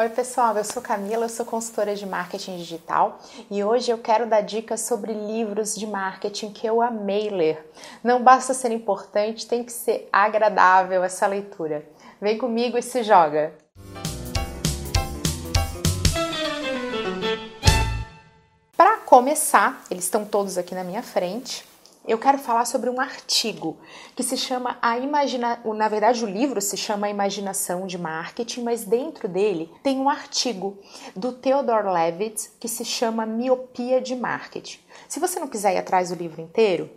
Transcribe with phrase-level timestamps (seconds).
[0.00, 3.18] Oi, pessoal, eu sou Camila, eu sou consultora de marketing digital
[3.50, 7.70] e hoje eu quero dar dicas sobre livros de marketing que eu amei ler.
[8.02, 11.86] Não basta ser importante, tem que ser agradável essa leitura.
[12.18, 13.52] Vem comigo e se joga!
[18.74, 21.68] Para começar, eles estão todos aqui na minha frente
[22.06, 23.76] eu quero falar sobre um artigo
[24.16, 25.74] que se chama a imaginação.
[25.74, 30.08] Na verdade, o livro se chama A Imaginação de Marketing, mas dentro dele tem um
[30.08, 30.78] artigo
[31.14, 34.78] do Theodore Levitt que se chama Miopia de Marketing.
[35.08, 36.90] Se você não quiser ir atrás do livro inteiro,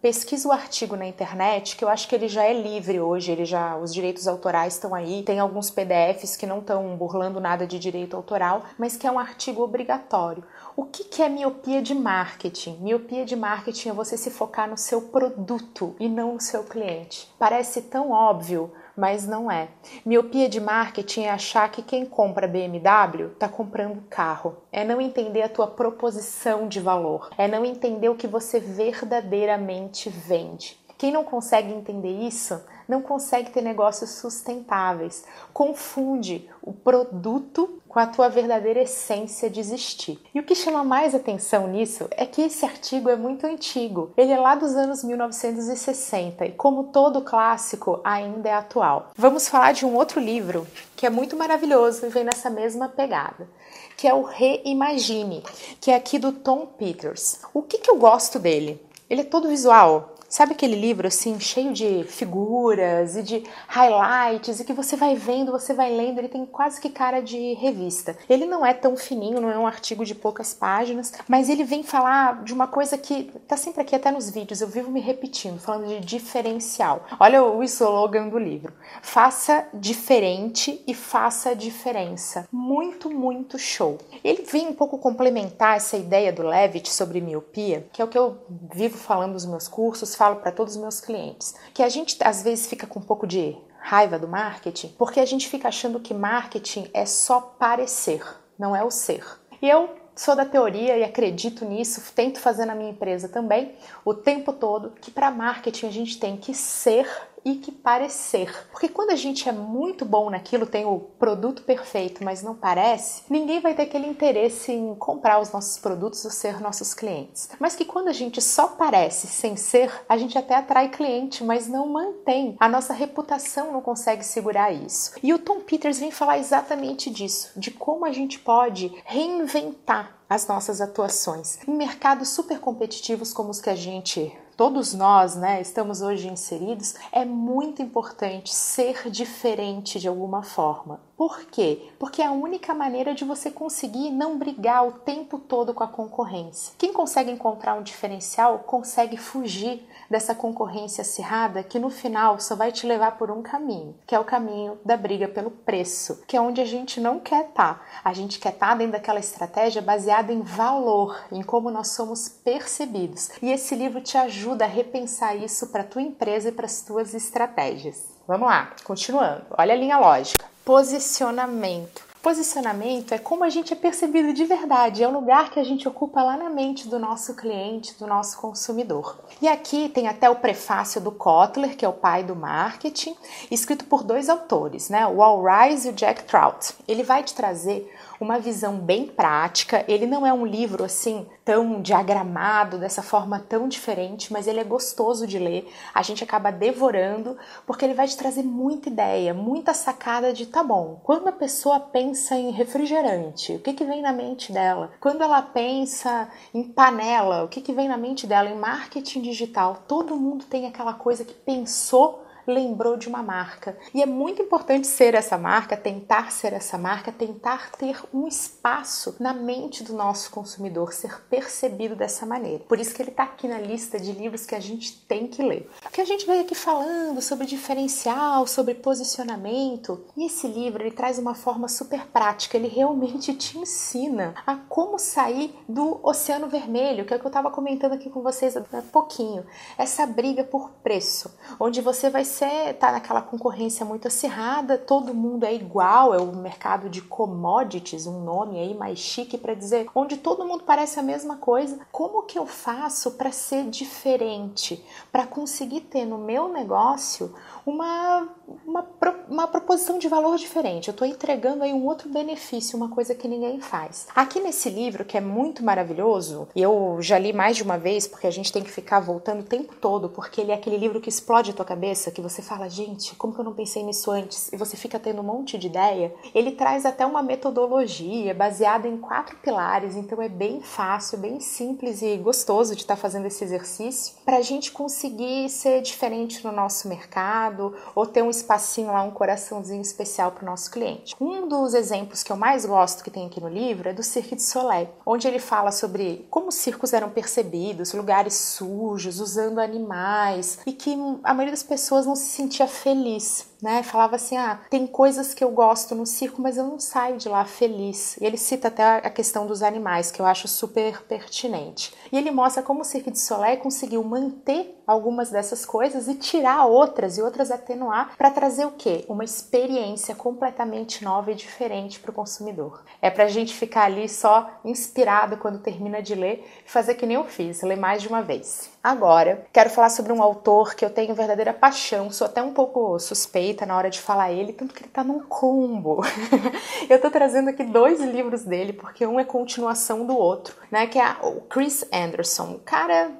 [0.00, 3.44] pesquisa o artigo na internet, que eu acho que ele já é livre hoje, ele
[3.44, 7.78] já os direitos autorais estão aí, tem alguns PDFs que não estão burlando nada de
[7.78, 10.42] direito autoral, mas que é um artigo obrigatório.
[10.74, 12.78] O que, que é miopia de marketing?
[12.80, 17.30] Miopia de marketing é você se focar no seu produto e não no seu cliente.
[17.38, 19.68] Parece tão óbvio, mas não é.
[20.04, 24.56] Miopia de marketing é achar que quem compra BMW está comprando carro.
[24.72, 27.30] É não entender a tua proposição de valor.
[27.36, 30.78] É não entender o que você verdadeiramente vende.
[30.98, 35.24] Quem não consegue entender isso não consegue ter negócios sustentáveis.
[35.52, 40.20] Confunde o produto com a tua verdadeira essência de existir.
[40.34, 44.12] E o que chama mais atenção nisso é que esse artigo é muito antigo.
[44.16, 49.10] Ele é lá dos anos 1960 e, como todo clássico, ainda é atual.
[49.16, 53.48] Vamos falar de um outro livro que é muito maravilhoso e vem nessa mesma pegada,
[53.96, 55.42] que é o Reimagine,
[55.80, 57.40] que é aqui do Tom Peters.
[57.54, 58.80] O que, que eu gosto dele?
[59.08, 64.64] Ele é todo visual, Sabe aquele livro assim, cheio de figuras e de highlights e
[64.64, 68.16] que você vai vendo, você vai lendo, ele tem quase que cara de revista.
[68.28, 71.82] Ele não é tão fininho, não é um artigo de poucas páginas, mas ele vem
[71.82, 75.58] falar de uma coisa que tá sempre aqui até nos vídeos, eu vivo me repetindo,
[75.58, 77.04] falando de diferencial.
[77.18, 78.72] Olha o slogan do livro.
[79.02, 82.46] Faça diferente e faça diferença.
[82.52, 83.98] Muito, muito show.
[84.22, 88.18] Ele vem um pouco complementar essa ideia do Levitt sobre miopia, que é o que
[88.18, 88.38] eu
[88.72, 92.42] vivo falando nos meus cursos, falo para todos os meus clientes, que a gente às
[92.42, 96.12] vezes fica com um pouco de raiva do marketing, porque a gente fica achando que
[96.12, 98.22] marketing é só parecer,
[98.58, 99.24] não é o ser.
[99.62, 104.12] E eu sou da teoria e acredito nisso, tento fazer na minha empresa também, o
[104.12, 107.08] tempo todo, que para marketing a gente tem que ser
[107.44, 108.68] e que parecer.
[108.70, 113.22] Porque quando a gente é muito bom naquilo, tem o produto perfeito, mas não parece,
[113.28, 117.50] ninguém vai ter aquele interesse em comprar os nossos produtos ou ser nossos clientes.
[117.58, 121.68] Mas que quando a gente só parece sem ser, a gente até atrai cliente, mas
[121.68, 122.56] não mantém.
[122.60, 125.12] A nossa reputação não consegue segurar isso.
[125.22, 130.46] E o Tom Peters vem falar exatamente disso, de como a gente pode reinventar as
[130.46, 136.02] nossas atuações em mercados super competitivos como os que a gente todos nós, né, estamos
[136.02, 141.00] hoje inseridos, é muito importante ser diferente de alguma forma.
[141.16, 141.88] Por quê?
[141.98, 145.88] Porque é a única maneira de você conseguir não brigar o tempo todo com a
[145.88, 146.74] concorrência.
[146.76, 152.72] Quem consegue encontrar um diferencial consegue fugir dessa concorrência acirrada que no final só vai
[152.72, 156.40] te levar por um caminho, que é o caminho da briga pelo preço, que é
[156.40, 157.74] onde a gente não quer estar.
[157.74, 157.80] Tá.
[158.02, 162.28] A gente quer estar tá dentro daquela estratégia baseada em valor, em como nós somos
[162.28, 163.30] percebidos.
[163.40, 167.14] E esse livro te ajuda a repensar isso para tua empresa e para as tuas
[167.14, 168.08] estratégias.
[168.26, 169.44] Vamos lá, continuando.
[169.56, 170.44] Olha a linha lógica.
[170.64, 172.09] Posicionamento.
[172.22, 175.88] Posicionamento é como a gente é percebido de verdade, é o lugar que a gente
[175.88, 179.18] ocupa lá na mente do nosso cliente, do nosso consumidor.
[179.40, 183.16] E aqui tem até o prefácio do Kotler, que é o pai do marketing,
[183.50, 185.06] escrito por dois autores, né?
[185.06, 186.74] O Al Rise e o Jack Trout.
[186.86, 189.82] Ele vai te trazer uma visão bem prática.
[189.88, 194.64] Ele não é um livro assim tão diagramado, dessa forma tão diferente, mas ele é
[194.64, 195.72] gostoso de ler.
[195.94, 197.36] A gente acaba devorando,
[197.66, 201.00] porque ele vai te trazer muita ideia, muita sacada de tá bom.
[201.02, 204.92] Quando a pessoa pensa em refrigerante, o que, que vem na mente dela?
[205.00, 208.50] Quando ela pensa em panela, o que, que vem na mente dela?
[208.50, 213.76] Em marketing digital, todo mundo tem aquela coisa que pensou lembrou de uma marca.
[213.94, 219.16] E é muito importante ser essa marca, tentar ser essa marca, tentar ter um espaço
[219.18, 222.64] na mente do nosso consumidor, ser percebido dessa maneira.
[222.68, 225.42] Por isso que ele está aqui na lista de livros que a gente tem que
[225.42, 225.70] ler.
[225.82, 231.18] Porque a gente veio aqui falando sobre diferencial, sobre posicionamento, e esse livro ele traz
[231.18, 237.12] uma forma super prática, ele realmente te ensina a como sair do oceano vermelho, que
[237.12, 238.62] é o que eu estava comentando aqui com vocês há
[238.92, 239.44] pouquinho.
[239.76, 245.44] Essa briga por preço, onde você vai você está naquela concorrência muito acirrada, todo mundo
[245.44, 250.16] é igual, é o mercado de commodities, um nome aí mais chique para dizer, onde
[250.16, 251.80] todo mundo parece a mesma coisa.
[251.90, 257.34] Como que eu faço para ser diferente, para conseguir ter no meu negócio
[257.66, 258.28] uma,
[258.64, 258.86] uma,
[259.28, 260.88] uma proposição de valor diferente?
[260.88, 264.06] Eu estou entregando aí um outro benefício, uma coisa que ninguém faz.
[264.14, 268.06] Aqui nesse livro, que é muito maravilhoso, e eu já li mais de uma vez,
[268.06, 271.00] porque a gente tem que ficar voltando o tempo todo, porque ele é aquele livro
[271.00, 274.10] que explode a tua cabeça, que você fala, gente, como que eu não pensei nisso
[274.10, 274.52] antes?
[274.52, 276.14] E você fica tendo um monte de ideia.
[276.34, 282.02] Ele traz até uma metodologia baseada em quatro pilares, então é bem fácil, bem simples
[282.02, 286.88] e gostoso de estar fazendo esse exercício para a gente conseguir ser diferente no nosso
[286.88, 291.14] mercado ou ter um espacinho lá, um coraçãozinho especial para o nosso cliente.
[291.20, 294.34] Um dos exemplos que eu mais gosto que tem aqui no livro é do Cirque
[294.34, 300.58] du Soleil, onde ele fala sobre como os circos eram percebidos, lugares sujos, usando animais
[300.66, 300.92] e que
[301.24, 303.82] a maioria das pessoas não se sentia feliz né?
[303.82, 307.28] Falava assim: ah, tem coisas que eu gosto no circo, mas eu não saio de
[307.28, 308.16] lá feliz.
[308.18, 311.92] E ele cita até a questão dos animais, que eu acho super pertinente.
[312.12, 316.66] E ele mostra como o Cirque du Soleil conseguiu manter algumas dessas coisas e tirar
[316.66, 319.04] outras e outras atenuar para trazer o quê?
[319.08, 322.82] Uma experiência completamente nova e diferente para o consumidor.
[323.00, 327.06] É para a gente ficar ali só inspirado quando termina de ler e fazer que
[327.06, 328.70] nem eu fiz, ler mais de uma vez.
[328.82, 332.98] Agora, quero falar sobre um autor que eu tenho verdadeira paixão, sou até um pouco
[332.98, 336.02] suspeita na hora de falar ele, tanto que ele tá num combo.
[336.88, 340.86] eu tô trazendo aqui dois livros dele, porque um é continuação do outro, né?
[340.86, 342.60] Que é o Chris Anderson.
[342.64, 343.10] Cara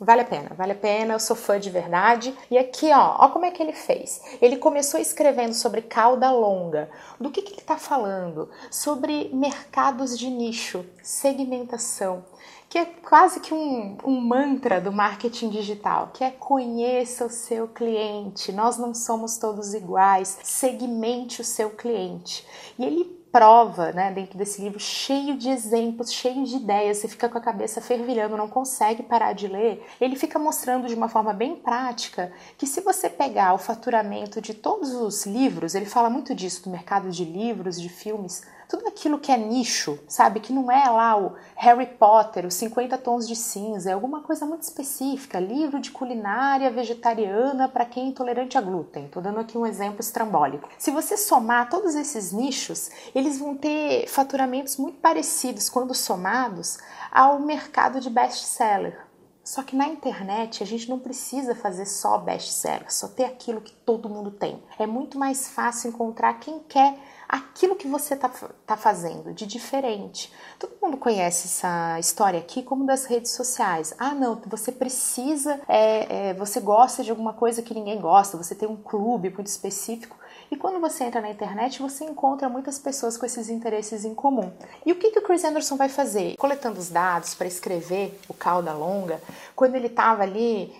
[0.00, 2.32] Vale a pena, vale a pena, eu sou fã de verdade.
[2.48, 4.22] E aqui, ó, ó como é que ele fez.
[4.40, 6.88] Ele começou escrevendo sobre cauda longa.
[7.18, 8.48] Do que, que ele está falando?
[8.70, 12.24] Sobre mercados de nicho, segmentação,
[12.68, 17.66] que é quase que um, um mantra do marketing digital, que é conheça o seu
[17.68, 18.52] cliente.
[18.52, 22.46] Nós não somos todos iguais, segmente o seu cliente.
[22.78, 27.28] E ele prova, né, dentro desse livro, cheio de exemplos, cheio de ideias, você fica
[27.28, 29.86] com a cabeça fervilhando, não consegue parar de ler.
[30.00, 34.54] Ele fica mostrando de uma forma bem prática que se você pegar o faturamento de
[34.54, 39.18] todos os livros, ele fala muito disso do mercado de livros, de filmes, tudo aquilo
[39.18, 40.40] que é nicho, sabe?
[40.40, 44.44] Que não é lá o Harry Potter, os 50 tons de cinza, é alguma coisa
[44.44, 49.08] muito específica, livro de culinária vegetariana para quem é intolerante a glúten.
[49.08, 50.68] Tô dando aqui um exemplo estrambólico.
[50.78, 56.78] Se você somar todos esses nichos, eles vão ter faturamentos muito parecidos quando somados
[57.10, 59.08] ao mercado de best-seller.
[59.42, 63.72] Só que na internet a gente não precisa fazer só best-seller, só ter aquilo que
[63.72, 64.62] todo mundo tem.
[64.78, 66.98] É muito mais fácil encontrar quem quer
[67.28, 68.30] aquilo que você está
[68.66, 70.32] tá fazendo de diferente.
[70.58, 73.94] Todo mundo conhece essa história aqui como das redes sociais.
[73.98, 78.54] Ah, não, você precisa, é, é, você gosta de alguma coisa que ninguém gosta, você
[78.54, 80.16] tem um clube muito específico.
[80.50, 84.50] E quando você entra na internet, você encontra muitas pessoas com esses interesses em comum.
[84.86, 86.36] E o que, que o Chris Anderson vai fazer?
[86.36, 89.20] Coletando os dados para escrever o Cauda Longa,
[89.54, 90.74] quando ele estava ali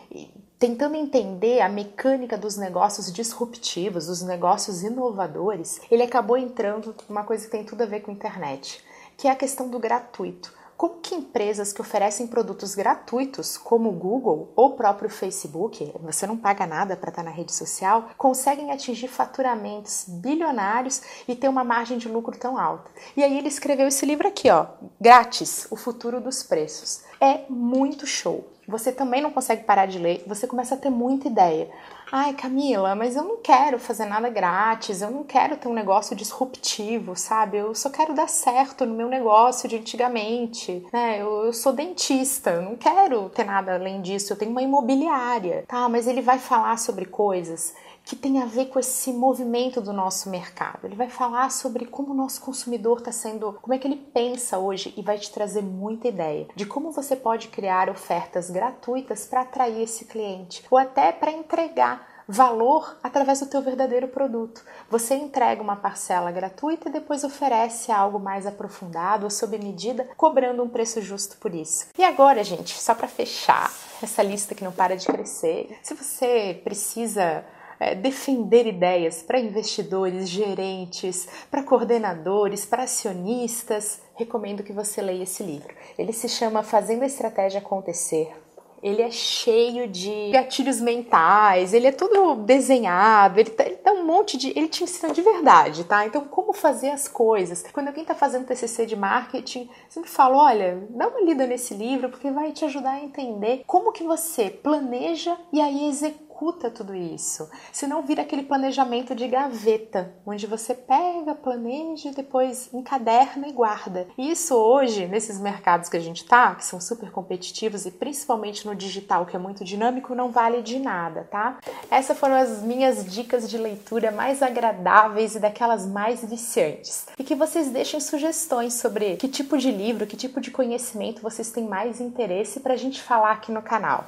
[0.58, 7.44] tentando entender a mecânica dos negócios disruptivos, dos negócios inovadores, ele acabou entrando numa coisa
[7.44, 8.82] que tem tudo a ver com a internet,
[9.16, 10.56] que é a questão do gratuito.
[10.76, 16.24] Como que empresas que oferecem produtos gratuitos, como o Google ou o próprio Facebook, você
[16.24, 21.64] não paga nada para estar na rede social, conseguem atingir faturamentos bilionários e ter uma
[21.64, 22.88] margem de lucro tão alta?
[23.16, 24.66] E aí ele escreveu esse livro aqui, ó,
[25.00, 27.00] Grátis, o futuro dos preços.
[27.20, 28.57] É muito show.
[28.68, 31.70] Você também não consegue parar de ler, você começa a ter muita ideia.
[32.12, 36.14] Ai, Camila, mas eu não quero fazer nada grátis, eu não quero ter um negócio
[36.14, 37.56] disruptivo, sabe?
[37.56, 41.20] Eu só quero dar certo no meu negócio de antigamente, né?
[41.20, 45.64] Eu, eu sou dentista, eu não quero ter nada além disso, eu tenho uma imobiliária,
[45.66, 45.88] tá?
[45.88, 47.74] Mas ele vai falar sobre coisas
[48.08, 50.86] que tem a ver com esse movimento do nosso mercado.
[50.86, 54.56] Ele vai falar sobre como o nosso consumidor está sendo, como é que ele pensa
[54.56, 59.42] hoje e vai te trazer muita ideia de como você pode criar ofertas gratuitas para
[59.42, 64.62] atrair esse cliente ou até para entregar valor através do teu verdadeiro produto.
[64.90, 70.62] Você entrega uma parcela gratuita e depois oferece algo mais aprofundado ou sob medida, cobrando
[70.62, 71.86] um preço justo por isso.
[71.96, 73.72] E agora, gente, só para fechar
[74.02, 77.44] essa lista que não para de crescer, se você precisa
[77.80, 85.42] é, defender ideias para investidores, gerentes, para coordenadores, para acionistas, recomendo que você leia esse
[85.42, 85.74] livro.
[85.96, 88.34] Ele se chama Fazendo a Estratégia Acontecer.
[88.82, 94.04] Ele é cheio de gatilhos mentais, ele é tudo desenhado, ele, tá, ele dá um
[94.04, 94.50] monte de.
[94.50, 96.06] Ele te ensina de verdade, tá?
[96.06, 97.64] Então, como fazer as coisas.
[97.72, 102.08] Quando alguém está fazendo TCC de marketing, sempre falo: olha, dá uma lida nesse livro,
[102.08, 106.94] porque vai te ajudar a entender como que você planeja e aí executa executa tudo
[106.94, 107.50] isso.
[107.72, 114.06] Senão vira aquele planejamento de gaveta, onde você pega, planeja e depois encaderna e guarda.
[114.16, 118.74] Isso hoje, nesses mercados que a gente tá, que são super competitivos e principalmente no
[118.74, 121.58] digital, que é muito dinâmico, não vale de nada, tá?
[121.90, 127.06] Essas foram as minhas dicas de leitura mais agradáveis e daquelas mais viciantes.
[127.18, 131.50] E que vocês deixem sugestões sobre que tipo de livro, que tipo de conhecimento vocês
[131.50, 134.06] têm mais interesse para a gente falar aqui no canal.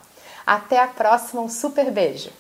[0.50, 2.30] Até a próxima, um super beijo!